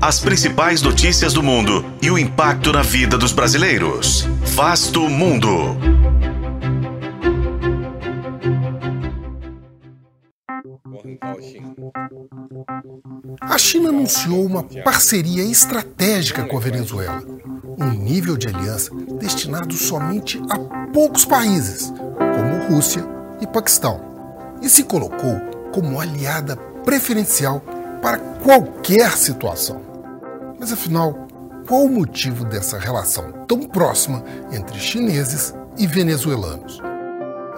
[0.00, 4.28] As principais notícias do mundo e o impacto na vida dos brasileiros.
[4.44, 5.76] Vasto Mundo.
[13.40, 17.20] A China anunciou uma parceria estratégica com a Venezuela,
[17.76, 20.58] um nível de aliança destinado somente a
[20.92, 23.04] poucos países, como Rússia
[23.40, 24.00] e Paquistão,
[24.62, 25.40] e se colocou
[25.72, 27.60] como aliada preferencial
[28.00, 29.80] para qualquer situação.
[30.58, 31.26] Mas afinal,
[31.66, 36.80] qual o motivo dessa relação tão próxima entre chineses e venezuelanos?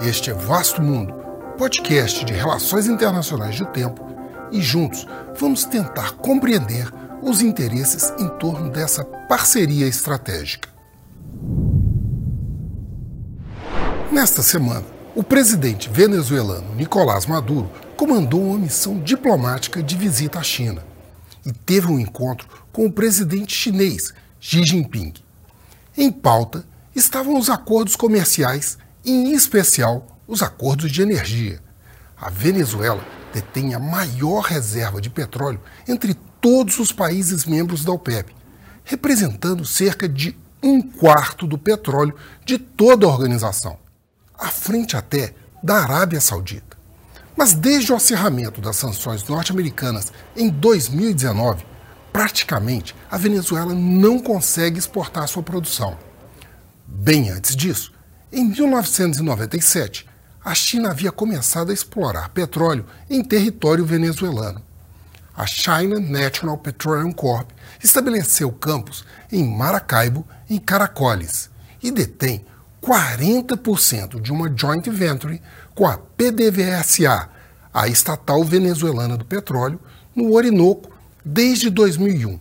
[0.01, 1.15] Este é Vasto Mundo,
[1.57, 4.05] podcast de relações internacionais do tempo,
[4.51, 5.07] e juntos
[5.39, 10.69] vamos tentar compreender os interesses em torno dessa parceria estratégica.
[14.11, 20.85] Nesta semana, o presidente venezuelano Nicolás Maduro comandou uma missão diplomática de visita à China
[21.45, 25.15] e teve um encontro com o presidente chinês Xi Jinping.
[25.97, 31.61] Em pauta estavam os acordos comerciais, em especial os acordos de energia.
[32.17, 38.35] A Venezuela detém a maior reserva de petróleo entre todos os países membros da OPEP,
[38.85, 42.15] representando cerca de um quarto do petróleo
[42.45, 43.79] de toda a organização,
[44.41, 46.79] à frente até da Arábia Saudita.
[47.37, 51.65] Mas desde o acerramento das sanções norte-americanas em 2019,
[52.13, 55.97] praticamente a Venezuela não consegue exportar sua produção.
[56.87, 57.93] Bem antes disso,
[58.33, 60.09] em 1997,
[60.45, 64.63] a China havia começado a explorar petróleo em território venezuelano.
[65.37, 67.51] A China National Petroleum Corp
[67.83, 71.49] estabeleceu campos em Maracaibo, em Caracoles,
[71.83, 72.45] e detém
[72.83, 75.41] 40% de uma joint venture
[75.75, 77.29] com a PDVSA,
[77.73, 79.79] a estatal venezuelana do petróleo,
[80.15, 80.91] no Orinoco
[81.25, 82.41] desde 2001.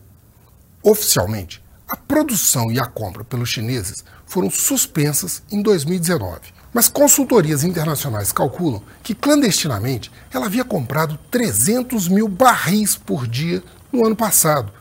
[0.81, 6.53] Oficialmente, a produção e a compra pelos chineses foram suspensas em 2019.
[6.71, 14.05] Mas consultorias internacionais calculam que clandestinamente ela havia comprado 300 mil barris por dia no
[14.05, 14.71] ano passado,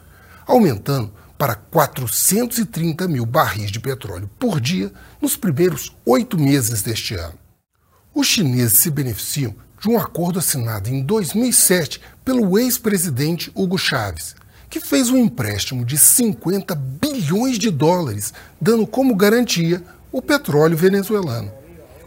[0.47, 7.39] aumentando para 430 mil barris de petróleo por dia nos primeiros oito meses deste ano.
[8.13, 14.35] Os chineses se beneficiam de um acordo assinado em 2007 pelo ex-presidente Hugo Chávez,
[14.69, 21.53] que fez um empréstimo de 50 bilhões de dólares, dando como garantia o petróleo venezuelano.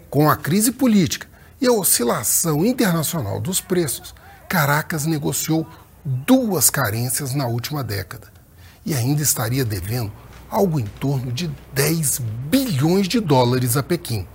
[0.10, 1.28] Com a crise política
[1.62, 4.14] e a oscilação internacional dos preços,
[4.50, 5.66] Caracas negociou
[6.04, 8.41] duas carências na última década
[8.86, 10.12] e ainda estaria devendo
[10.50, 12.20] algo em torno de 10
[12.50, 14.28] bilhões de dólares a Pequim.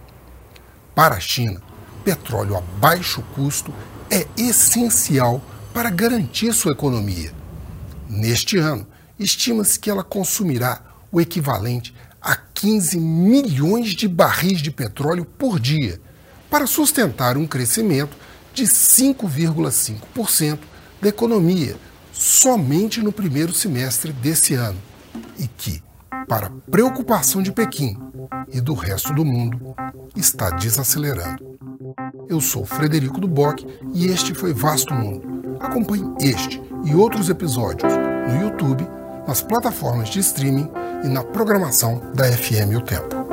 [0.94, 1.60] Para a China,
[2.04, 3.72] petróleo a baixo custo
[4.10, 5.42] é essencial
[5.74, 7.32] para garantir sua economia.
[8.08, 8.86] Neste ano,
[9.18, 10.80] estima-se que ela consumirá
[11.12, 16.00] o equivalente a 15 milhões de barris de petróleo por dia,
[16.48, 18.16] para sustentar um crescimento
[18.54, 20.58] de 5,5%
[21.00, 21.76] da economia
[22.18, 24.78] somente no primeiro semestre desse ano,
[25.38, 25.82] e que,
[26.26, 27.96] para preocupação de Pequim
[28.52, 29.74] e do resto do mundo,
[30.16, 31.58] está desacelerando.
[32.28, 35.58] Eu sou Frederico Duboc e este foi Vasto Mundo.
[35.60, 38.86] Acompanhe este e outros episódios no YouTube,
[39.28, 40.68] nas plataformas de streaming
[41.04, 43.25] e na programação da FM O Tempo.